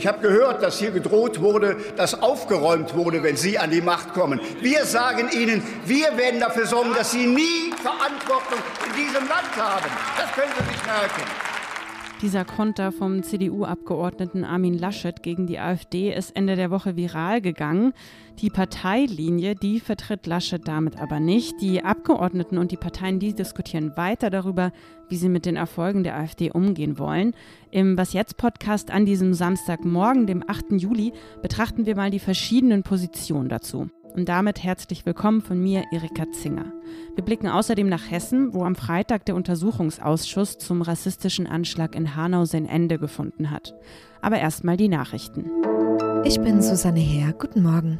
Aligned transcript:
Ich 0.00 0.06
habe 0.06 0.26
gehört, 0.26 0.62
dass 0.62 0.78
hier 0.78 0.92
gedroht 0.92 1.42
wurde, 1.42 1.76
dass 1.94 2.22
aufgeräumt 2.22 2.94
wurde, 2.94 3.22
wenn 3.22 3.36
Sie 3.36 3.58
an 3.58 3.70
die 3.70 3.82
Macht 3.82 4.14
kommen. 4.14 4.40
Wir 4.62 4.86
sagen 4.86 5.28
Ihnen, 5.30 5.62
wir 5.84 6.16
werden 6.16 6.40
dafür 6.40 6.64
sorgen, 6.64 6.94
dass 6.94 7.10
Sie 7.10 7.26
nie 7.26 7.70
Verantwortung 7.82 8.60
in 8.86 8.96
diesem 8.96 9.28
Land 9.28 9.54
haben. 9.58 9.84
Das 10.16 10.32
können 10.32 10.52
Sie 10.58 10.72
sich 10.72 10.86
merken. 10.86 11.49
Dieser 12.22 12.44
Konter 12.44 12.92
vom 12.92 13.22
CDU-Abgeordneten 13.22 14.44
Armin 14.44 14.76
Laschet 14.76 15.22
gegen 15.22 15.46
die 15.46 15.58
AfD 15.58 16.12
ist 16.12 16.36
Ende 16.36 16.54
der 16.54 16.70
Woche 16.70 16.94
viral 16.94 17.40
gegangen. 17.40 17.94
Die 18.40 18.50
Parteilinie, 18.50 19.54
die 19.54 19.80
vertritt 19.80 20.26
Laschet 20.26 20.60
damit 20.68 21.00
aber 21.00 21.18
nicht. 21.18 21.54
Die 21.62 21.82
Abgeordneten 21.82 22.58
und 22.58 22.72
die 22.72 22.76
Parteien, 22.76 23.20
die 23.20 23.32
diskutieren 23.32 23.96
weiter 23.96 24.28
darüber, 24.28 24.70
wie 25.08 25.16
sie 25.16 25.30
mit 25.30 25.46
den 25.46 25.56
Erfolgen 25.56 26.04
der 26.04 26.18
AfD 26.18 26.50
umgehen 26.50 26.98
wollen. 26.98 27.32
Im 27.70 27.96
Was 27.96 28.12
jetzt 28.12 28.36
Podcast 28.36 28.90
an 28.90 29.06
diesem 29.06 29.32
Samstagmorgen, 29.32 30.26
dem 30.26 30.44
8. 30.46 30.72
Juli, 30.72 31.14
betrachten 31.40 31.86
wir 31.86 31.96
mal 31.96 32.10
die 32.10 32.18
verschiedenen 32.18 32.82
Positionen 32.82 33.48
dazu. 33.48 33.88
Und 34.14 34.28
damit 34.28 34.62
herzlich 34.62 35.06
willkommen 35.06 35.40
von 35.40 35.60
mir, 35.60 35.84
Erika 35.92 36.30
Zinger. 36.32 36.72
Wir 37.14 37.24
blicken 37.24 37.48
außerdem 37.48 37.88
nach 37.88 38.10
Hessen, 38.10 38.52
wo 38.52 38.64
am 38.64 38.74
Freitag 38.74 39.24
der 39.24 39.36
Untersuchungsausschuss 39.36 40.58
zum 40.58 40.82
rassistischen 40.82 41.46
Anschlag 41.46 41.94
in 41.94 42.16
Hanau 42.16 42.44
sein 42.44 42.66
Ende 42.66 42.98
gefunden 42.98 43.50
hat. 43.50 43.74
Aber 44.20 44.38
erstmal 44.38 44.76
die 44.76 44.88
Nachrichten. 44.88 45.50
Ich 46.24 46.40
bin 46.40 46.60
Susanne 46.60 47.00
Heer. 47.00 47.32
Guten 47.32 47.62
Morgen. 47.62 47.98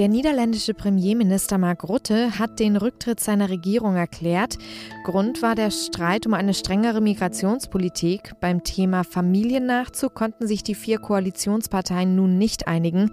Der 0.00 0.08
niederländische 0.08 0.72
Premierminister 0.72 1.58
Mark 1.58 1.86
Rutte 1.86 2.38
hat 2.38 2.58
den 2.58 2.78
Rücktritt 2.78 3.20
seiner 3.20 3.50
Regierung 3.50 3.96
erklärt. 3.96 4.56
Grund 5.04 5.42
war 5.42 5.54
der 5.54 5.70
Streit 5.70 6.26
um 6.26 6.32
eine 6.32 6.54
strengere 6.54 7.02
Migrationspolitik. 7.02 8.32
Beim 8.40 8.64
Thema 8.64 9.04
Familiennachzug 9.04 10.14
konnten 10.14 10.46
sich 10.46 10.62
die 10.62 10.74
vier 10.74 10.96
Koalitionsparteien 11.00 12.16
nun 12.16 12.38
nicht 12.38 12.66
einigen. 12.66 13.10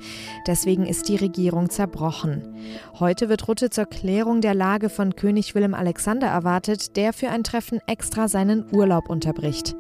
Deswegen 0.48 0.86
ist 0.86 1.10
die 1.10 1.18
Regierung 1.18 1.70
zerbrochen. 1.70 2.56
Heute 2.98 3.28
wird 3.28 3.50
Rutte 3.50 3.70
zur 3.70 3.86
Klärung 3.86 4.40
der 4.40 4.54
Lage 4.54 4.88
von 4.88 5.14
König 5.18 5.56
Willem 5.56 5.74
Alexander 5.74 6.28
erwartet, 6.28 6.96
der 6.96 7.12
für 7.12 7.28
ein 7.28 7.44
Treffen 7.44 7.82
extra 7.88 8.30
seinen 8.30 8.64
Urlaub 8.72 9.10
unterbricht. 9.10 9.76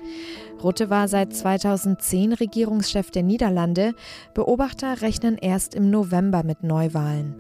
Rutte 0.64 0.90
war 0.90 1.08
seit 1.08 1.36
2010 1.36 2.34
Regierungschef 2.34 3.12
der 3.12 3.24
Niederlande. 3.24 3.94
Beobachter 4.34 5.02
rechnen 5.02 5.38
erst 5.38 5.76
im 5.76 5.92
November 5.92 6.44
mit 6.44 6.64
Neuwahlen. 6.64 7.36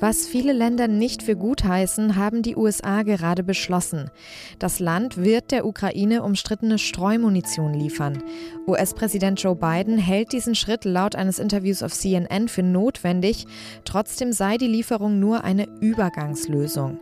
Was 0.00 0.28
viele 0.28 0.52
Länder 0.52 0.86
nicht 0.86 1.24
für 1.24 1.34
gut 1.34 1.64
heißen, 1.64 2.14
haben 2.14 2.42
die 2.42 2.54
USA 2.54 3.02
gerade 3.02 3.42
beschlossen. 3.42 4.10
Das 4.60 4.78
Land 4.78 5.16
wird 5.16 5.50
der 5.50 5.66
Ukraine 5.66 6.22
umstrittene 6.22 6.78
Streumunition 6.78 7.74
liefern. 7.74 8.22
US-Präsident 8.68 9.42
Joe 9.42 9.56
Biden 9.56 9.98
hält 9.98 10.32
diesen 10.32 10.54
Schritt 10.54 10.84
laut 10.84 11.16
eines 11.16 11.40
Interviews 11.40 11.82
auf 11.82 11.92
CNN 11.92 12.46
für 12.46 12.62
notwendig. 12.62 13.46
Trotzdem 13.84 14.32
sei 14.32 14.56
die 14.56 14.68
Lieferung 14.68 15.18
nur 15.18 15.42
eine 15.42 15.66
Übergangslösung. 15.80 17.00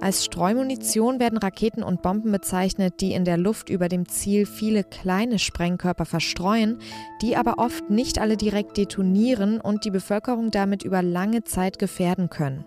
Als 0.00 0.24
Streumunition 0.24 1.20
werden 1.20 1.38
Raketen 1.38 1.82
und 1.82 2.02
Bomben 2.02 2.32
bezeichnet, 2.32 3.00
die 3.00 3.12
in 3.12 3.24
der 3.24 3.36
Luft 3.36 3.70
über 3.70 3.88
dem 3.88 4.08
Ziel 4.08 4.46
viele 4.46 4.84
kleine 4.84 5.38
Sprengkörper 5.38 6.04
verstreuen, 6.04 6.78
die 7.22 7.36
aber 7.36 7.58
oft 7.58 7.90
nicht 7.90 8.18
alle 8.18 8.36
direkt 8.36 8.76
detonieren 8.76 9.60
und 9.60 9.84
die 9.84 9.90
Bevölkerung 9.90 10.50
damit 10.50 10.82
über 10.82 11.02
lange 11.02 11.44
Zeit 11.44 11.78
gefährden 11.78 12.30
können. 12.30 12.64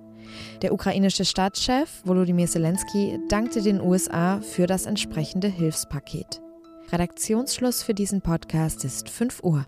Der 0.62 0.74
ukrainische 0.74 1.26
Staatschef 1.26 2.02
Volodymyr 2.04 2.48
Zelensky 2.48 3.20
dankte 3.30 3.62
den 3.62 3.82
USA 3.82 4.42
für 4.42 4.68
das 4.68 4.86
entsprechende 4.86 5.48
Hilfspaket. 5.48 6.42
Redaktionsschluss 6.92 7.84
für 7.84 7.94
diesen 7.94 8.22
Podcast 8.22 8.84
ist 8.84 9.10
5 9.10 9.44
Uhr. 9.44 9.66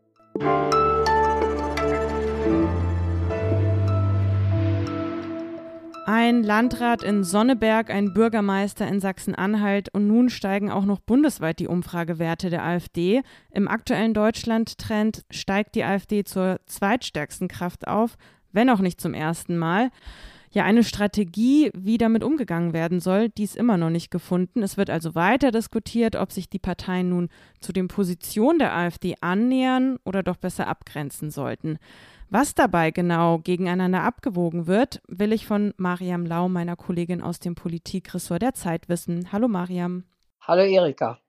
Ein 6.31 6.43
Landrat 6.43 7.03
in 7.03 7.25
Sonneberg, 7.25 7.89
ein 7.89 8.13
Bürgermeister 8.13 8.87
in 8.87 9.01
Sachsen-Anhalt 9.01 9.89
und 9.93 10.07
nun 10.07 10.29
steigen 10.29 10.71
auch 10.71 10.85
noch 10.85 11.01
bundesweit 11.01 11.59
die 11.59 11.67
Umfragewerte 11.67 12.49
der 12.49 12.63
AfD. 12.63 13.21
Im 13.49 13.67
aktuellen 13.67 14.13
Deutschland-Trend 14.13 15.25
steigt 15.29 15.75
die 15.75 15.83
AfD 15.83 16.23
zur 16.23 16.61
zweitstärksten 16.67 17.49
Kraft 17.49 17.85
auf, 17.85 18.15
wenn 18.53 18.69
auch 18.69 18.79
nicht 18.79 19.01
zum 19.01 19.13
ersten 19.13 19.57
Mal. 19.57 19.89
Ja, 20.51 20.63
eine 20.63 20.85
Strategie, 20.85 21.69
wie 21.73 21.97
damit 21.97 22.23
umgegangen 22.23 22.71
werden 22.71 23.01
soll, 23.01 23.27
die 23.27 23.43
ist 23.43 23.57
immer 23.57 23.75
noch 23.75 23.89
nicht 23.89 24.09
gefunden. 24.09 24.63
Es 24.63 24.77
wird 24.77 24.89
also 24.89 25.15
weiter 25.15 25.51
diskutiert, 25.51 26.15
ob 26.15 26.31
sich 26.31 26.49
die 26.49 26.59
Parteien 26.59 27.09
nun 27.09 27.27
zu 27.59 27.73
den 27.73 27.89
Positionen 27.89 28.59
der 28.59 28.73
AfD 28.73 29.15
annähern 29.19 29.97
oder 30.05 30.23
doch 30.23 30.37
besser 30.37 30.69
abgrenzen 30.69 31.29
sollten. 31.29 31.77
Was 32.33 32.55
dabei 32.55 32.91
genau 32.91 33.39
gegeneinander 33.39 34.03
abgewogen 34.03 34.65
wird, 34.65 35.01
will 35.09 35.33
ich 35.33 35.45
von 35.45 35.73
Mariam 35.75 36.25
Lau, 36.25 36.47
meiner 36.47 36.77
Kollegin 36.77 37.21
aus 37.21 37.39
dem 37.39 37.55
Politikressort 37.55 38.41
der 38.41 38.53
Zeit 38.53 38.87
wissen. 38.87 39.33
Hallo 39.33 39.49
Mariam. 39.49 40.05
Hallo 40.39 40.63
Erika. 40.63 41.19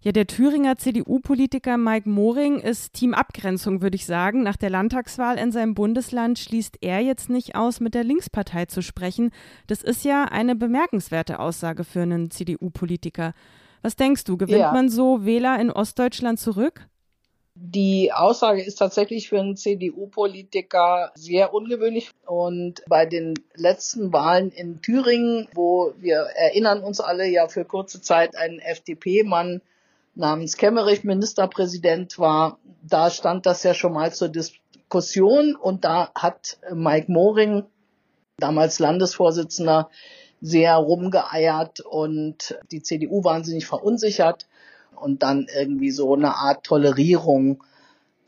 Ja, 0.00 0.12
der 0.12 0.26
Thüringer 0.26 0.78
CDU-Politiker 0.78 1.76
Mike 1.76 2.08
Moring 2.08 2.60
ist 2.60 2.94
Team 2.94 3.12
Abgrenzung, 3.12 3.82
würde 3.82 3.96
ich 3.96 4.06
sagen. 4.06 4.42
Nach 4.42 4.56
der 4.56 4.70
Landtagswahl 4.70 5.36
in 5.36 5.52
seinem 5.52 5.74
Bundesland 5.74 6.38
schließt 6.38 6.78
er 6.80 7.00
jetzt 7.00 7.28
nicht 7.28 7.54
aus, 7.54 7.80
mit 7.80 7.92
der 7.92 8.04
Linkspartei 8.04 8.64
zu 8.64 8.80
sprechen. 8.80 9.32
Das 9.66 9.82
ist 9.82 10.02
ja 10.02 10.24
eine 10.24 10.56
bemerkenswerte 10.56 11.40
Aussage 11.40 11.84
für 11.84 12.00
einen 12.00 12.30
CDU-Politiker. 12.30 13.34
Was 13.82 13.96
denkst 13.96 14.24
du, 14.24 14.38
gewinnt 14.38 14.60
ja. 14.60 14.72
man 14.72 14.88
so 14.88 15.26
Wähler 15.26 15.60
in 15.60 15.70
Ostdeutschland 15.70 16.40
zurück? 16.40 16.88
Die 17.60 18.12
Aussage 18.12 18.62
ist 18.62 18.76
tatsächlich 18.76 19.28
für 19.28 19.40
einen 19.40 19.56
CDU-Politiker 19.56 21.10
sehr 21.16 21.52
ungewöhnlich. 21.52 22.12
Und 22.24 22.84
bei 22.86 23.04
den 23.04 23.34
letzten 23.54 24.12
Wahlen 24.12 24.52
in 24.52 24.80
Thüringen, 24.80 25.48
wo 25.54 25.92
wir 25.98 26.18
erinnern 26.36 26.84
uns 26.84 27.00
alle 27.00 27.26
ja 27.26 27.48
für 27.48 27.64
kurze 27.64 28.00
Zeit 28.00 28.36
einen 28.36 28.60
FDP-Mann 28.60 29.60
namens 30.14 30.56
Kemmerich 30.56 31.02
Ministerpräsident 31.02 32.20
war, 32.20 32.60
da 32.82 33.10
stand 33.10 33.44
das 33.44 33.64
ja 33.64 33.74
schon 33.74 33.92
mal 33.92 34.12
zur 34.12 34.28
Diskussion 34.28 35.56
und 35.56 35.84
da 35.84 36.12
hat 36.14 36.58
Mike 36.72 37.10
Moring, 37.10 37.64
damals 38.38 38.78
Landesvorsitzender, 38.78 39.90
sehr 40.40 40.76
rumgeeiert 40.76 41.80
und 41.80 42.56
die 42.70 42.82
CDU 42.82 43.24
wahnsinnig 43.24 43.66
verunsichert 43.66 44.46
und 45.00 45.22
dann 45.22 45.46
irgendwie 45.54 45.90
so 45.90 46.14
eine 46.14 46.34
Art 46.36 46.64
Tolerierung 46.64 47.62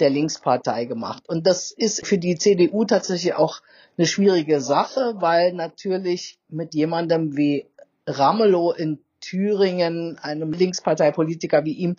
der 0.01 0.11
Linkspartei 0.11 0.87
gemacht. 0.87 1.29
Und 1.29 1.47
das 1.47 1.71
ist 1.71 2.07
für 2.07 2.19
die 2.19 2.37
CDU 2.37 2.85
tatsächlich 2.85 3.35
auch 3.35 3.61
eine 3.97 4.07
schwierige 4.07 4.61
Sache, 4.61 5.15
weil 5.19 5.53
natürlich 5.53 6.39
mit 6.49 6.75
jemandem 6.75 7.37
wie 7.37 7.67
Ramelow 8.07 8.73
in 8.73 8.99
Thüringen, 9.21 10.19
einem 10.19 10.53
Linksparteipolitiker 10.53 11.65
wie 11.65 11.75
ihm, 11.75 11.97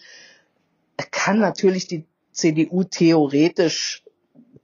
kann 1.11 1.39
natürlich 1.39 1.87
die 1.87 2.05
CDU 2.31 2.83
theoretisch 2.83 4.03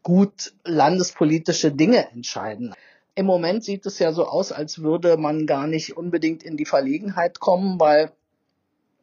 gut 0.01 0.53
landespolitische 0.63 1.71
Dinge 1.71 2.09
entscheiden. 2.11 2.73
Im 3.13 3.25
Moment 3.25 3.63
sieht 3.63 3.85
es 3.85 3.99
ja 3.99 4.13
so 4.13 4.25
aus, 4.25 4.51
als 4.51 4.81
würde 4.81 5.17
man 5.17 5.47
gar 5.47 5.67
nicht 5.67 5.97
unbedingt 5.97 6.43
in 6.43 6.55
die 6.55 6.65
Verlegenheit 6.65 7.39
kommen, 7.39 7.79
weil 7.79 8.11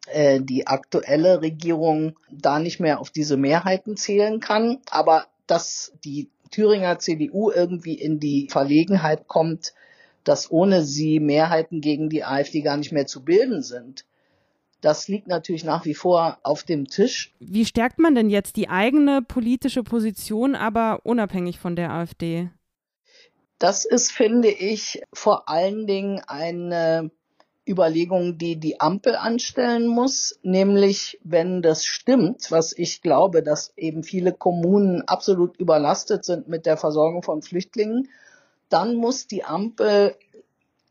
äh, 0.07 0.41
die 0.41 0.67
aktuelle 0.67 1.41
Regierung 1.41 2.19
da 2.31 2.59
nicht 2.59 2.81
mehr 2.81 3.01
auf 3.01 3.11
diese 3.11 3.37
Mehrheiten 3.37 3.97
zählen 3.97 4.41
kann. 4.41 4.79
Aber 4.91 5.27
dass 5.47 5.93
die 6.05 6.31
Thüringer 6.51 6.99
CDU 6.99 7.51
irgendwie 7.51 7.95
in 7.95 8.21
die 8.21 8.49
Verlegenheit 8.51 9.29
kommt, 9.29 9.75
dass 10.25 10.51
ohne 10.51 10.85
sie 10.85 11.21
Mehrheiten 11.21 11.81
gegen 11.81 12.09
die 12.09 12.25
AfD 12.25 12.63
gar 12.63 12.77
nicht 12.77 12.93
mehr 12.93 13.07
zu 13.07 13.25
bilden 13.25 13.63
sind. 13.63 14.05
Das 14.81 15.09
liegt 15.09 15.29
natürlich 15.29 15.65
nach 15.65 15.87
wie 15.87 15.95
vor 15.95 16.39
auf 16.43 16.63
dem 16.63 16.87
Tisch. 16.87 17.35
Wie 17.41 17.65
stärkt 17.65 17.99
man 17.99 18.15
denn 18.15 18.29
jetzt 18.29 18.57
die 18.57 18.69
eigene 18.69 19.23
politische 19.23 19.83
Position, 19.83 20.55
aber 20.55 21.01
unabhängig 21.05 21.59
von 21.59 21.75
der 21.75 21.91
AfD? 21.91 22.51
Das 23.59 23.87
ist, 23.87 24.13
finde 24.13 24.51
ich, 24.51 25.03
vor 25.13 25.49
allen 25.49 25.87
Dingen 25.87 26.21
eine 26.27 27.11
Überlegung, 27.67 28.37
die 28.37 28.57
die 28.57 28.81
Ampel 28.81 29.17
anstellen 29.17 29.87
muss, 29.87 30.39
nämlich 30.43 31.19
wenn 31.25 31.63
das 31.63 31.85
stimmt, 31.85 32.51
was 32.51 32.77
ich 32.77 33.01
glaube, 33.01 33.43
dass 33.43 33.73
eben 33.77 34.03
viele 34.03 34.33
Kommunen 34.33 35.03
absolut 35.03 35.57
überlastet 35.57 36.25
sind 36.25 36.49
mit 36.49 36.67
der 36.67 36.77
Versorgung 36.77 37.23
von 37.23 37.43
Flüchtlingen, 37.43 38.09
dann 38.69 38.95
muss 38.95 39.27
die 39.27 39.45
Ampel 39.45 40.15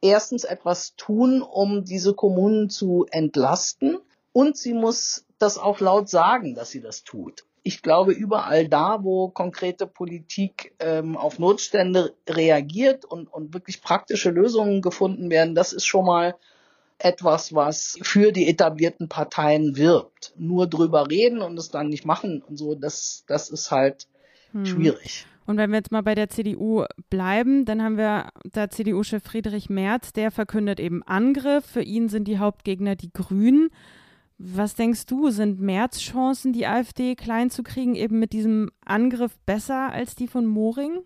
erstens 0.01 0.43
etwas 0.43 0.95
tun, 0.95 1.41
um 1.41 1.85
diese 1.85 2.13
Kommunen 2.13 2.69
zu 2.69 3.05
entlasten 3.11 3.99
und 4.31 4.57
sie 4.57 4.73
muss 4.73 5.25
das 5.37 5.57
auch 5.57 5.79
laut 5.79 6.09
sagen, 6.09 6.55
dass 6.55 6.71
sie 6.71 6.81
das 6.81 7.03
tut. 7.03 7.45
Ich 7.61 7.81
glaube, 7.81 8.11
überall 8.11 8.67
da, 8.67 9.03
wo 9.03 9.29
konkrete 9.29 9.87
Politik 9.87 10.75
ähm, 10.79 11.15
auf 11.15 11.39
Notstände 11.39 12.13
reagiert 12.27 13.05
und, 13.05 13.27
und 13.27 13.53
wirklich 13.53 13.81
praktische 13.81 14.31
Lösungen 14.31 14.81
gefunden 14.81 15.29
werden, 15.29 15.55
das 15.55 15.71
ist 15.71 15.85
schon 15.85 16.05
mal 16.05 16.35
etwas, 16.99 17.53
was 17.53 17.97
für 18.01 18.31
die 18.31 18.47
etablierten 18.47 19.09
Parteien 19.09 19.75
wirbt. 19.75 20.33
Nur 20.37 20.67
drüber 20.67 21.09
reden 21.09 21.41
und 21.41 21.57
es 21.57 21.69
dann 21.69 21.89
nicht 21.89 22.05
machen 22.05 22.41
und 22.41 22.57
so, 22.57 22.75
das, 22.75 23.23
das 23.27 23.49
ist 23.49 23.71
halt 23.71 24.07
hm. 24.51 24.65
schwierig. 24.65 25.25
Und 25.45 25.57
wenn 25.57 25.71
wir 25.71 25.77
jetzt 25.77 25.91
mal 25.91 26.03
bei 26.03 26.15
der 26.15 26.29
CDU 26.29 26.85
bleiben, 27.09 27.65
dann 27.65 27.83
haben 27.83 27.97
wir 27.97 28.29
da 28.45 28.69
CDU-Chef 28.69 29.21
Friedrich 29.21 29.69
Merz, 29.69 30.13
der 30.13 30.31
verkündet 30.31 30.79
eben 30.79 31.03
Angriff. 31.03 31.65
Für 31.65 31.81
ihn 31.81 32.07
sind 32.07 32.29
die 32.29 32.39
Hauptgegner 32.39 32.95
die 32.95 33.11
Grünen. 33.11 33.69
Was 34.37 34.75
denkst 34.75 35.05
du, 35.05 35.29
sind 35.29 35.59
Merz 35.59 35.99
Chancen, 35.99 36.53
die 36.53 36.65
AfD 36.65 37.15
klein 37.15 37.49
zu 37.49 37.63
kriegen, 37.63 37.95
eben 37.95 38.19
mit 38.19 38.33
diesem 38.33 38.71
Angriff 38.85 39.37
besser 39.45 39.91
als 39.91 40.15
die 40.15 40.27
von 40.27 40.45
Moring? 40.45 41.03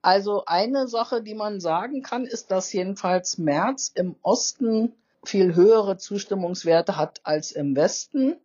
Also 0.00 0.44
eine 0.46 0.88
Sache, 0.88 1.22
die 1.22 1.34
man 1.34 1.60
sagen 1.60 2.02
kann, 2.02 2.24
ist, 2.24 2.50
dass 2.50 2.72
jedenfalls 2.72 3.38
Merz 3.38 3.92
im 3.94 4.16
Osten 4.22 4.94
viel 5.24 5.54
höhere 5.54 5.96
Zustimmungswerte 5.96 6.96
hat 6.96 7.20
als 7.24 7.52
im 7.52 7.76
Westen. 7.76 8.36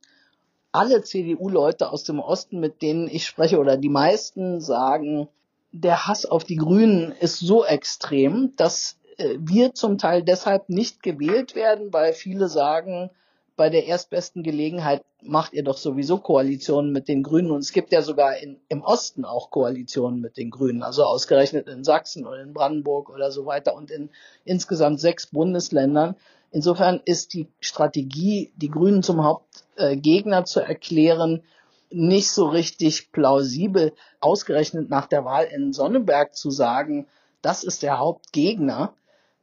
Alle 0.71 1.01
CDU-Leute 1.01 1.89
aus 1.91 2.03
dem 2.03 2.19
Osten, 2.19 2.59
mit 2.59 2.81
denen 2.81 3.07
ich 3.07 3.25
spreche, 3.25 3.59
oder 3.59 3.77
die 3.77 3.89
meisten 3.89 4.62
sagen, 4.62 5.27
der 5.71 6.07
Hass 6.07 6.25
auf 6.25 6.44
die 6.44 6.56
Grünen 6.56 7.12
ist 7.12 7.39
so 7.39 7.65
extrem, 7.65 8.56
dass 8.56 8.97
äh, 9.18 9.38
wir 9.39 9.74
zum 9.74 9.97
Teil 9.97 10.24
deshalb 10.24 10.69
nicht 10.69 11.03
gewählt 11.03 11.56
werden, 11.56 11.91
weil 11.94 12.13
viele 12.13 12.47
sagen, 12.47 13.09
bei 13.56 13.69
der 13.71 13.88
erstbesten 13.88 14.44
Gelegenheit 14.44 15.03
macht 15.23 15.53
ihr 15.53 15.63
doch 15.63 15.77
sowieso 15.77 16.19
Koalitionen 16.19 16.91
mit 16.91 17.07
den 17.07 17.23
Grünen. 17.23 17.50
Und 17.50 17.59
es 17.59 17.73
gibt 17.73 17.91
ja 17.91 18.03
sogar 18.03 18.38
in, 18.38 18.59
im 18.69 18.83
Osten 18.83 19.25
auch 19.25 19.50
Koalitionen 19.50 20.21
mit 20.21 20.38
den 20.38 20.51
Grünen, 20.51 20.83
also 20.83 21.03
ausgerechnet 21.03 21.68
in 21.68 21.83
Sachsen 21.83 22.27
oder 22.27 22.39
in 22.41 22.53
Brandenburg 22.53 23.09
oder 23.09 23.31
so 23.31 23.47
weiter 23.47 23.75
und 23.75 23.89
in 23.89 24.09
insgesamt 24.45 25.00
sechs 25.00 25.27
Bundesländern. 25.27 26.15
Insofern 26.51 27.01
ist 27.03 27.33
die 27.33 27.47
Strategie, 27.59 28.51
die 28.55 28.69
Grünen 28.69 29.03
zum 29.03 29.23
Hauptgegner 29.23 30.45
zu 30.45 30.61
erklären, 30.61 31.44
nicht 31.89 32.29
so 32.29 32.47
richtig 32.47 33.11
plausibel. 33.11 33.94
Ausgerechnet 34.19 34.89
nach 34.89 35.07
der 35.07 35.25
Wahl 35.25 35.45
in 35.45 35.73
Sonnenberg 35.73 36.35
zu 36.35 36.49
sagen, 36.51 37.07
das 37.41 37.63
ist 37.63 37.83
der 37.83 37.99
Hauptgegner, 37.99 38.94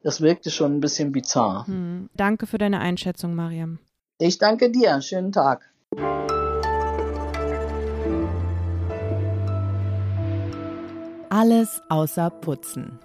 das 0.03 0.21
wirkte 0.21 0.51
schon 0.51 0.75
ein 0.75 0.81
bisschen 0.81 1.11
bizarr. 1.11 1.65
Hm. 1.67 2.09
Danke 2.15 2.45
für 2.47 2.57
deine 2.57 2.79
Einschätzung, 2.79 3.33
Mariam. 3.33 3.79
Ich 4.19 4.37
danke 4.37 4.71
dir. 4.71 5.01
Schönen 5.01 5.31
Tag. 5.31 5.69
Alles 11.29 11.81
außer 11.89 12.29
Putzen. 12.29 12.99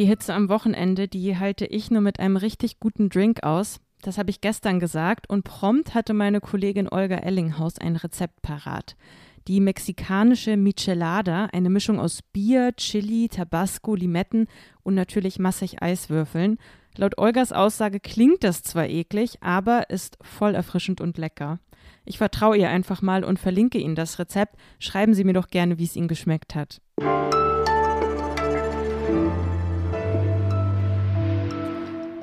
Die 0.00 0.06
Hitze 0.06 0.32
am 0.32 0.48
Wochenende, 0.48 1.08
die 1.08 1.36
halte 1.36 1.66
ich 1.66 1.90
nur 1.90 2.00
mit 2.00 2.20
einem 2.20 2.38
richtig 2.38 2.80
guten 2.80 3.10
Drink 3.10 3.42
aus. 3.42 3.80
Das 4.00 4.16
habe 4.16 4.30
ich 4.30 4.40
gestern 4.40 4.80
gesagt 4.80 5.28
und 5.28 5.44
prompt 5.44 5.92
hatte 5.94 6.14
meine 6.14 6.40
Kollegin 6.40 6.88
Olga 6.88 7.16
Ellinghaus 7.16 7.76
ein 7.78 7.96
Rezept 7.96 8.40
parat. 8.40 8.96
Die 9.46 9.60
mexikanische 9.60 10.56
Michelada, 10.56 11.50
eine 11.52 11.68
Mischung 11.68 12.00
aus 12.00 12.22
Bier, 12.22 12.72
Chili, 12.76 13.28
Tabasco, 13.28 13.94
Limetten 13.94 14.46
und 14.82 14.94
natürlich 14.94 15.38
massig 15.38 15.82
Eiswürfeln. 15.82 16.56
Laut 16.96 17.18
Olgas 17.18 17.52
Aussage 17.52 18.00
klingt 18.00 18.42
das 18.42 18.62
zwar 18.62 18.86
eklig, 18.86 19.42
aber 19.42 19.90
ist 19.90 20.16
voll 20.22 20.54
erfrischend 20.54 21.02
und 21.02 21.18
lecker. 21.18 21.58
Ich 22.06 22.16
vertraue 22.16 22.56
ihr 22.56 22.70
einfach 22.70 23.02
mal 23.02 23.22
und 23.22 23.38
verlinke 23.38 23.76
Ihnen 23.76 23.96
das 23.96 24.18
Rezept. 24.18 24.56
Schreiben 24.78 25.12
Sie 25.12 25.24
mir 25.24 25.34
doch 25.34 25.48
gerne, 25.48 25.78
wie 25.78 25.84
es 25.84 25.94
Ihnen 25.94 26.08
geschmeckt 26.08 26.54
hat. 26.54 26.80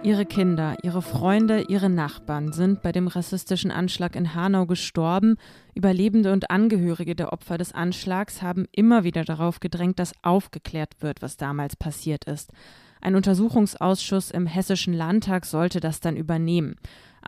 Ihre 0.08 0.26
Kinder, 0.26 0.78
ihre 0.84 1.02
Freunde, 1.02 1.66
ihre 1.68 1.90
Nachbarn 1.90 2.54
sind 2.54 2.82
bei 2.82 2.94
dem 2.94 3.10
rassistischen 3.10 3.72
Anschlag 3.72 4.16
in 4.16 4.34
Hanau 4.34 4.66
gestorben. 4.66 5.36
Überlebende 5.76 6.32
und 6.32 6.50
Angehörige 6.50 7.14
der 7.14 7.34
Opfer 7.34 7.58
des 7.58 7.74
Anschlags 7.74 8.42
haben 8.42 8.70
immer 8.72 9.04
wieder 9.04 9.26
darauf 9.26 9.60
gedrängt, 9.60 10.00
dass 10.00 10.14
aufgeklärt 10.24 10.94
wird, 11.02 11.22
was 11.22 11.36
damals 11.36 11.76
passiert 11.76 12.24
ist. 12.24 12.52
Ein 13.02 13.16
Untersuchungsausschuss 13.16 14.32
im 14.32 14.46
Hessischen 14.48 14.94
Landtag 14.94 15.46
sollte 15.46 15.82
das 15.82 16.00
dann 16.00 16.16
übernehmen. 16.16 16.78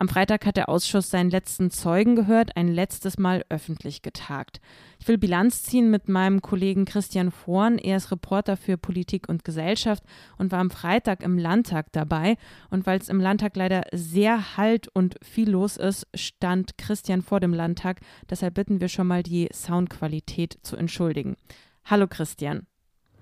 Am 0.00 0.08
Freitag 0.08 0.46
hat 0.46 0.56
der 0.56 0.70
Ausschuss 0.70 1.10
seinen 1.10 1.28
letzten 1.28 1.70
Zeugen 1.70 2.16
gehört, 2.16 2.56
ein 2.56 2.68
letztes 2.68 3.18
Mal 3.18 3.44
öffentlich 3.50 4.00
getagt. 4.00 4.62
Ich 4.98 5.06
will 5.06 5.18
Bilanz 5.18 5.62
ziehen 5.62 5.90
mit 5.90 6.08
meinem 6.08 6.40
Kollegen 6.40 6.86
Christian 6.86 7.30
Vorn. 7.30 7.76
Er 7.76 7.98
ist 7.98 8.10
Reporter 8.10 8.56
für 8.56 8.78
Politik 8.78 9.28
und 9.28 9.44
Gesellschaft 9.44 10.02
und 10.38 10.52
war 10.52 10.60
am 10.60 10.70
Freitag 10.70 11.22
im 11.22 11.36
Landtag 11.36 11.92
dabei. 11.92 12.38
Und 12.70 12.86
weil 12.86 12.98
es 12.98 13.10
im 13.10 13.20
Landtag 13.20 13.54
leider 13.56 13.82
sehr 13.92 14.56
halt 14.56 14.88
und 14.88 15.16
viel 15.22 15.50
los 15.50 15.76
ist, 15.76 16.06
stand 16.14 16.78
Christian 16.78 17.20
vor 17.20 17.40
dem 17.40 17.52
Landtag. 17.52 18.00
Deshalb 18.30 18.54
bitten 18.54 18.80
wir 18.80 18.88
schon 18.88 19.06
mal 19.06 19.22
die 19.22 19.50
Soundqualität 19.52 20.60
zu 20.62 20.76
entschuldigen. 20.76 21.36
Hallo 21.84 22.06
Christian. 22.08 22.66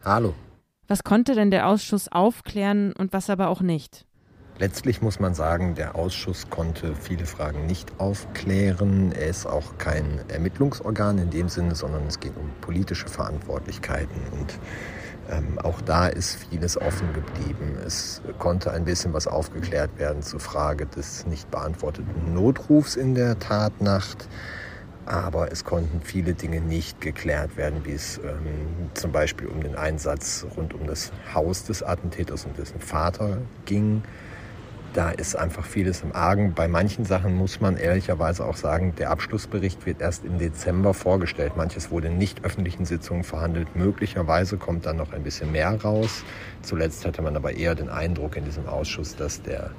Hallo. 0.04 0.32
Was 0.86 1.02
konnte 1.02 1.34
denn 1.34 1.50
der 1.50 1.66
Ausschuss 1.66 2.06
aufklären 2.06 2.92
und 2.92 3.12
was 3.12 3.30
aber 3.30 3.48
auch 3.48 3.62
nicht? 3.62 4.06
Letztlich 4.58 5.00
muss 5.02 5.20
man 5.20 5.34
sagen, 5.34 5.76
der 5.76 5.94
Ausschuss 5.94 6.50
konnte 6.50 6.94
viele 6.96 7.26
Fragen 7.26 7.66
nicht 7.66 7.92
aufklären. 7.98 9.12
Er 9.12 9.28
ist 9.28 9.46
auch 9.46 9.78
kein 9.78 10.20
Ermittlungsorgan 10.28 11.18
in 11.18 11.30
dem 11.30 11.48
Sinne, 11.48 11.76
sondern 11.76 12.06
es 12.08 12.18
geht 12.18 12.36
um 12.36 12.50
politische 12.60 13.06
Verantwortlichkeiten. 13.06 14.20
Und 14.32 14.58
ähm, 15.30 15.58
auch 15.60 15.80
da 15.80 16.08
ist 16.08 16.44
vieles 16.50 16.80
offen 16.80 17.12
geblieben. 17.12 17.78
Es 17.86 18.20
konnte 18.38 18.72
ein 18.72 18.84
bisschen 18.84 19.12
was 19.12 19.28
aufgeklärt 19.28 19.96
werden 19.96 20.22
zur 20.22 20.40
Frage 20.40 20.86
des 20.86 21.24
nicht 21.26 21.48
beantworteten 21.52 22.34
Notrufs 22.34 22.96
in 22.96 23.14
der 23.14 23.38
Tatnacht 23.38 24.28
aber 25.08 25.50
es 25.50 25.64
konnten 25.64 26.02
viele 26.02 26.34
Dinge 26.34 26.60
nicht 26.60 27.00
geklärt 27.00 27.56
werden, 27.56 27.80
wie 27.84 27.92
es 27.92 28.18
ähm, 28.18 28.90
zum 28.92 29.10
Beispiel 29.10 29.48
um 29.48 29.62
den 29.62 29.74
Einsatz 29.74 30.44
rund 30.54 30.74
um 30.74 30.86
das 30.86 31.12
Haus 31.32 31.64
des 31.64 31.82
Attentäters 31.82 32.44
und 32.44 32.58
dessen 32.58 32.78
Vater 32.78 33.38
ging. 33.64 34.02
Da 34.94 35.10
ist 35.10 35.36
einfach 35.36 35.66
vieles 35.66 36.02
im 36.02 36.14
Argen. 36.14 36.54
Bei 36.54 36.66
manchen 36.66 37.04
Sachen 37.04 37.36
muss 37.36 37.60
man 37.60 37.76
ehrlicherweise 37.76 38.44
auch 38.44 38.56
sagen, 38.56 38.94
der 38.96 39.10
Abschlussbericht 39.10 39.84
wird 39.84 40.00
erst 40.00 40.24
im 40.24 40.38
Dezember 40.38 40.94
vorgestellt. 40.94 41.56
Manches 41.56 41.90
wurde 41.90 42.08
in 42.08 42.16
nicht 42.16 42.44
öffentlichen 42.44 42.86
Sitzungen 42.86 43.22
verhandelt. 43.22 43.76
Möglicherweise 43.76 44.56
kommt 44.56 44.86
dann 44.86 44.96
noch 44.96 45.12
ein 45.12 45.22
bisschen 45.22 45.52
mehr 45.52 45.80
raus. 45.82 46.24
Zuletzt 46.62 47.04
hatte 47.04 47.20
man 47.20 47.36
aber 47.36 47.52
eher 47.52 47.74
den 47.74 47.90
Eindruck 47.90 48.36
in 48.36 48.44
diesem 48.44 48.66
Ausschuss, 48.66 49.14
dass 49.14 49.42
der 49.42 49.70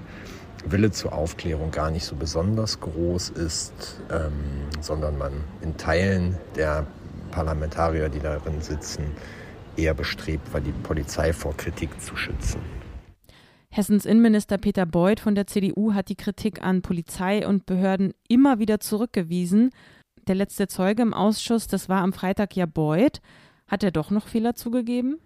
Wille 0.65 0.91
zur 0.91 1.13
Aufklärung 1.13 1.71
gar 1.71 1.89
nicht 1.89 2.05
so 2.05 2.15
besonders 2.15 2.79
groß 2.79 3.29
ist, 3.29 4.01
ähm, 4.12 4.31
sondern 4.81 5.17
man 5.17 5.31
in 5.62 5.75
Teilen 5.77 6.38
der 6.55 6.86
Parlamentarier, 7.31 8.10
die 8.10 8.19
darin 8.19 8.62
sitzen, 8.62 9.05
eher 9.75 9.93
bestrebt 9.93 10.53
war, 10.53 10.62
die 10.62 10.72
Polizei 10.72 11.34
vor 11.34 11.55
Kritik 11.55 12.01
zu 12.01 12.15
schützen. 12.15 12.78
Hessens 13.71 14.05
Innenminister 14.05 14.57
Peter 14.57 14.88
Beuth 14.88 15.19
von 15.19 15.35
der 15.35 15.45
CDU 15.45 15.93
hat 15.93 16.09
die 16.09 16.15
Kritik 16.15 16.63
an 16.63 16.81
Polizei 16.81 17.47
und 17.47 17.67
Behörden 17.67 18.13
immer 18.27 18.57
wieder 18.57 18.79
zurückgewiesen. 18.79 19.69
Der 20.27 20.33
letzte 20.33 20.67
Zeuge 20.67 21.03
im 21.03 21.13
Ausschuss, 21.13 21.67
das 21.67 21.88
war 21.88 22.01
am 22.01 22.11
Freitag 22.11 22.55
ja 22.55 22.65
Beuth. 22.65 23.21
Hat 23.67 23.83
er 23.83 23.91
doch 23.91 24.09
noch 24.09 24.27
Fehler 24.27 24.55
zugegeben? 24.55 25.19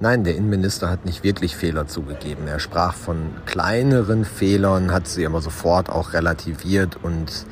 Nein, 0.00 0.24
der 0.24 0.34
Innenminister 0.34 0.90
hat 0.90 1.04
nicht 1.04 1.22
wirklich 1.22 1.54
Fehler 1.54 1.86
zugegeben. 1.86 2.48
Er 2.48 2.58
sprach 2.58 2.94
von 2.94 3.30
kleineren 3.46 4.24
Fehlern, 4.24 4.92
hat 4.92 5.06
sie 5.06 5.24
aber 5.24 5.40
sofort 5.40 5.90
auch 5.90 6.12
relativiert 6.12 6.96
und 7.00 7.46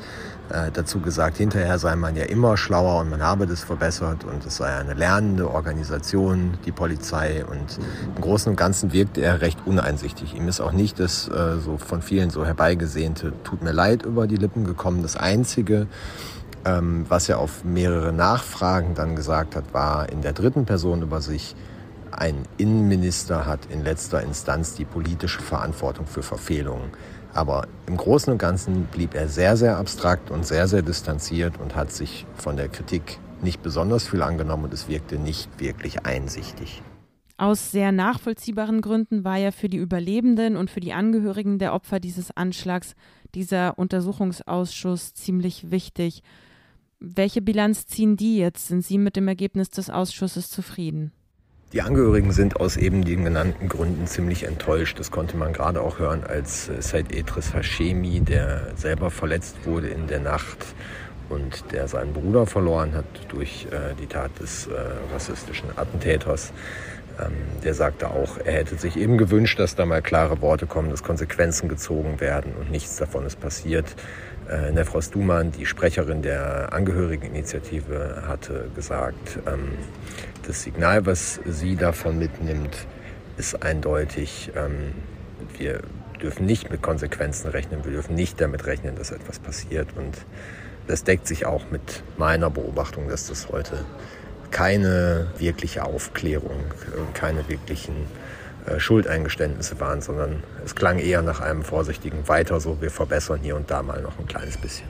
äh, 0.49 0.71
dazu 0.71 0.99
gesagt, 0.99 1.37
hinterher 1.37 1.77
sei 1.79 1.95
man 1.95 2.15
ja 2.15 2.25
immer 2.25 2.57
schlauer 2.57 3.01
und 3.01 3.09
man 3.09 3.21
habe 3.21 3.47
das 3.47 3.63
verbessert 3.63 4.23
und 4.23 4.45
es 4.45 4.57
sei 4.57 4.75
eine 4.75 4.93
lernende 4.93 5.49
Organisation, 5.49 6.57
die 6.65 6.71
Polizei. 6.71 7.45
Und 7.45 7.79
im 8.15 8.21
Großen 8.21 8.49
und 8.49 8.55
Ganzen 8.55 8.91
wirkte 8.91 9.21
er 9.21 9.41
recht 9.41 9.59
uneinsichtig. 9.65 10.35
Ihm 10.35 10.47
ist 10.47 10.59
auch 10.59 10.71
nicht 10.71 10.99
das 10.99 11.27
äh, 11.27 11.59
so 11.59 11.77
von 11.77 12.01
vielen 12.01 12.29
so 12.29 12.45
herbeigesehnte 12.45 13.33
Tut 13.43 13.61
mir 13.61 13.71
leid 13.71 14.03
über 14.03 14.27
die 14.27 14.37
Lippen 14.37 14.63
gekommen. 14.63 15.01
Das 15.01 15.15
Einzige, 15.15 15.87
ähm, 16.65 17.05
was 17.07 17.29
er 17.29 17.39
auf 17.39 17.63
mehrere 17.63 18.11
Nachfragen 18.11 18.95
dann 18.95 19.15
gesagt 19.15 19.55
hat, 19.55 19.73
war 19.73 20.09
in 20.09 20.21
der 20.21 20.33
dritten 20.33 20.65
Person 20.65 21.01
über 21.01 21.21
sich, 21.21 21.55
ein 22.11 22.43
Innenminister 22.57 23.45
hat 23.45 23.67
in 23.69 23.83
letzter 23.83 24.21
Instanz 24.23 24.73
die 24.73 24.85
politische 24.85 25.41
Verantwortung 25.41 26.07
für 26.07 26.23
Verfehlungen. 26.23 26.89
Aber 27.39 27.69
im 27.87 27.95
Großen 27.95 28.33
und 28.33 28.37
Ganzen 28.37 28.83
blieb 28.91 29.15
er 29.15 29.29
sehr, 29.29 29.55
sehr 29.55 29.77
abstrakt 29.77 30.29
und 30.29 30.45
sehr, 30.45 30.67
sehr 30.67 30.81
distanziert 30.81 31.57
und 31.57 31.73
hat 31.73 31.89
sich 31.89 32.25
von 32.35 32.57
der 32.57 32.67
Kritik 32.67 33.17
nicht 33.41 33.63
besonders 33.63 34.09
viel 34.09 34.21
angenommen 34.23 34.65
und 34.65 34.73
es 34.73 34.89
wirkte 34.89 35.17
nicht 35.17 35.49
wirklich 35.57 36.05
einsichtig. 36.05 36.81
Aus 37.37 37.71
sehr 37.71 37.93
nachvollziehbaren 37.93 38.81
Gründen 38.81 39.23
war 39.23 39.37
ja 39.37 39.51
für 39.51 39.69
die 39.69 39.77
Überlebenden 39.77 40.57
und 40.57 40.69
für 40.69 40.81
die 40.81 40.91
Angehörigen 40.91 41.59
der 41.59 41.73
Opfer 41.73 42.01
dieses 42.01 42.35
Anschlags 42.35 42.93
dieser 43.35 43.79
Untersuchungsausschuss 43.79 45.13
ziemlich 45.13 45.71
wichtig. 45.71 46.23
Welche 46.99 47.41
Bilanz 47.41 47.87
ziehen 47.87 48.17
die 48.17 48.35
jetzt? 48.35 48.67
Sind 48.67 48.83
Sie 48.83 48.97
mit 48.97 49.15
dem 49.15 49.29
Ergebnis 49.29 49.69
des 49.69 49.89
Ausschusses 49.89 50.49
zufrieden? 50.49 51.13
Die 51.71 51.83
Angehörigen 51.83 52.31
sind 52.31 52.59
aus 52.59 52.77
eben 52.77 53.05
den 53.05 53.23
genannten 53.23 53.69
Gründen 53.69 54.07
ziemlich 54.07 54.41
enttäuscht. 54.41 54.99
Das 54.99 55.11
konnte 55.11 55.37
man 55.37 55.53
gerade 55.53 55.81
auch 55.81 55.99
hören, 55.99 56.23
als 56.23 56.67
äh, 56.67 56.81
Said 56.81 57.11
Etris 57.15 57.53
Hashemi, 57.53 58.21
der 58.21 58.71
selber 58.75 59.11
verletzt 59.11 59.55
wurde 59.65 59.87
in 59.87 60.07
der 60.07 60.19
Nacht 60.19 60.65
und 61.29 61.71
der 61.71 61.87
seinen 61.87 62.13
Bruder 62.13 62.47
verloren 62.47 62.95
hat 62.95 63.05
durch 63.27 63.67
äh, 63.69 63.93
die 64.01 64.07
Tat 64.07 64.31
des 64.39 64.65
äh, 64.65 64.71
rassistischen 65.13 65.69
Attentäters, 65.75 66.53
ähm, 67.19 67.33
der 67.63 67.75
sagte 67.75 68.09
auch, 68.09 68.39
er 68.43 68.53
hätte 68.53 68.75
sich 68.75 68.97
eben 68.97 69.19
gewünscht, 69.19 69.59
dass 69.59 69.75
da 69.75 69.85
mal 69.85 70.01
klare 70.01 70.41
Worte 70.41 70.65
kommen, 70.65 70.89
dass 70.89 71.03
Konsequenzen 71.03 71.69
gezogen 71.69 72.19
werden 72.19 72.53
und 72.59 72.71
nichts 72.71 72.95
davon 72.95 73.27
ist 73.27 73.39
passiert. 73.39 73.85
Äh, 74.49 74.71
Nefros 74.71 75.11
Duman, 75.11 75.51
die 75.51 75.65
Sprecherin 75.65 76.21
der 76.23 76.73
Angehörigeninitiative, 76.73 78.23
hatte 78.27 78.69
gesagt, 78.75 79.39
ähm, 79.45 79.73
das 80.47 80.63
Signal, 80.63 81.05
was 81.05 81.39
sie 81.45 81.75
davon 81.75 82.17
mitnimmt, 82.17 82.87
ist 83.37 83.61
eindeutig, 83.61 84.51
ähm, 84.55 84.93
wir 85.57 85.81
dürfen 86.21 86.47
nicht 86.47 86.71
mit 86.71 86.81
Konsequenzen 86.81 87.49
rechnen, 87.49 87.85
wir 87.85 87.91
dürfen 87.91 88.15
nicht 88.15 88.41
damit 88.41 88.65
rechnen, 88.65 88.95
dass 88.95 89.11
etwas 89.11 89.37
passiert. 89.39 89.89
Und 89.95 90.17
das 90.87 91.03
deckt 91.03 91.27
sich 91.27 91.45
auch 91.45 91.69
mit 91.69 92.03
meiner 92.17 92.49
Beobachtung, 92.49 93.07
dass 93.07 93.27
das 93.27 93.49
heute 93.49 93.85
keine 94.49 95.27
wirkliche 95.37 95.85
Aufklärung, 95.85 96.63
keine 97.13 97.47
wirklichen 97.47 97.95
äh, 97.95 98.28
Schuldeingeständnisse 98.77 99.79
waren, 99.79 100.01
sondern 100.01 100.43
es 100.63 100.75
klang 100.75 100.99
eher 100.99 101.21
nach 101.21 101.39
einem 101.41 101.63
vorsichtigen 101.63 102.27
Weiter 102.27 102.59
so, 102.59 102.81
wir 102.81 102.91
verbessern 102.91 103.39
hier 103.41 103.55
und 103.55 103.69
da 103.71 103.83
mal 103.83 104.01
noch 104.01 104.19
ein 104.19 104.27
kleines 104.27 104.57
bisschen. 104.57 104.87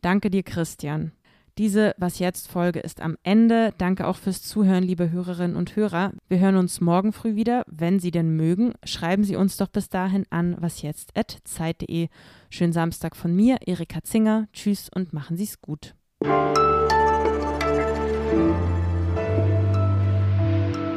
Danke 0.00 0.30
dir, 0.30 0.42
Christian. 0.42 1.12
Diese 1.58 1.94
Was 1.98 2.18
jetzt 2.18 2.50
Folge 2.50 2.80
ist 2.80 3.02
am 3.02 3.18
Ende. 3.22 3.74
Danke 3.76 4.06
auch 4.06 4.16
fürs 4.16 4.42
Zuhören, 4.42 4.82
liebe 4.82 5.10
Hörerinnen 5.10 5.54
und 5.54 5.76
Hörer. 5.76 6.12
Wir 6.28 6.38
hören 6.38 6.56
uns 6.56 6.80
morgen 6.80 7.12
früh 7.12 7.36
wieder. 7.36 7.64
Wenn 7.66 8.00
Sie 8.00 8.10
denn 8.10 8.36
mögen, 8.36 8.72
schreiben 8.84 9.22
Sie 9.22 9.36
uns 9.36 9.58
doch 9.58 9.68
bis 9.68 9.90
dahin 9.90 10.24
an 10.30 10.56
wasjetzt.zeit.de. 10.60 12.08
Schönen 12.48 12.72
Samstag 12.72 13.16
von 13.16 13.36
mir, 13.36 13.58
Erika 13.66 14.02
Zinger. 14.02 14.48
Tschüss 14.54 14.88
und 14.94 15.12
machen 15.12 15.36
Sie 15.36 15.44
es 15.44 15.60
gut. 15.60 15.94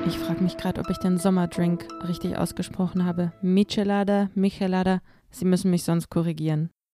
Ich 0.07 0.19
frage 0.19 0.43
mich 0.43 0.55
gerade, 0.57 0.81
ob 0.81 0.89
ich 0.91 0.99
den 0.99 1.17
Sommerdrink 1.17 1.87
richtig 2.07 2.37
ausgesprochen 2.37 3.05
habe. 3.05 3.31
Michelada, 3.41 4.29
Michelada. 4.35 5.01
Sie 5.31 5.45
müssen 5.45 5.71
mich 5.71 5.83
sonst 5.83 6.09
korrigieren. 6.09 6.69